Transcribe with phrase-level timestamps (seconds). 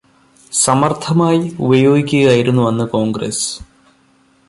[0.51, 3.49] സമര്ത്ഥമായി ഉപയോഗിക്കുകയായിരുന്നു അന്ന് കോണ്ഗ്രസ്സ്.